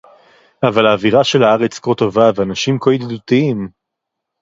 אבל 0.63 0.87
האווירה 0.87 1.23
של 1.23 1.43
הארץ 1.43 1.79
כה 1.79 1.91
טובה 1.95 2.29
והאנשים 2.35 2.77
כה 2.81 2.91
ידידותיים! 2.93 3.69